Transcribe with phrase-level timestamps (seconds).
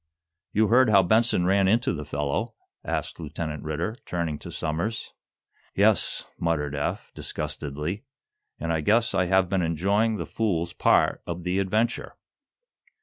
[0.51, 5.13] "You heard how Benson ran into the fellow?" asked Lieutenant Ridder, turning to Somers.
[5.75, 8.03] "Yes," muttered Eph, disgustedly,
[8.59, 12.15] "and I guess I have been enjoying the fool's part of the adventure!"